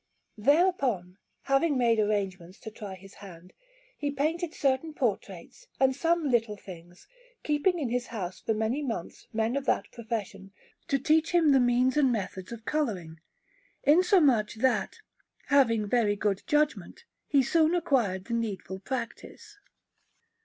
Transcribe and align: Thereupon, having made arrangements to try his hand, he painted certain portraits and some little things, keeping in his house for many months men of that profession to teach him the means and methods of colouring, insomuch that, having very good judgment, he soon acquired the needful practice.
Thereupon, 0.39 1.19
having 1.43 1.77
made 1.77 1.99
arrangements 1.99 2.57
to 2.61 2.71
try 2.71 2.95
his 2.95 3.13
hand, 3.13 3.53
he 3.95 4.09
painted 4.09 4.51
certain 4.51 4.95
portraits 4.95 5.67
and 5.79 5.95
some 5.95 6.23
little 6.27 6.57
things, 6.57 7.07
keeping 7.43 7.77
in 7.77 7.89
his 7.91 8.07
house 8.07 8.39
for 8.39 8.55
many 8.55 8.81
months 8.81 9.27
men 9.31 9.55
of 9.55 9.65
that 9.67 9.91
profession 9.91 10.53
to 10.87 10.97
teach 10.97 11.33
him 11.33 11.51
the 11.51 11.59
means 11.59 11.97
and 11.97 12.11
methods 12.11 12.51
of 12.51 12.65
colouring, 12.65 13.19
insomuch 13.83 14.55
that, 14.55 15.01
having 15.49 15.85
very 15.87 16.15
good 16.15 16.41
judgment, 16.47 17.05
he 17.27 17.43
soon 17.43 17.75
acquired 17.75 18.25
the 18.25 18.33
needful 18.33 18.79
practice. 18.79 19.59